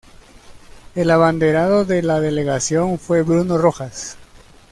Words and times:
El 0.95 1.11
abanderado 1.11 1.85
de 1.85 2.01
la 2.01 2.19
delegación 2.19 2.97
fue 2.97 3.21
Bruno 3.21 3.59
Rojas. 3.59 4.17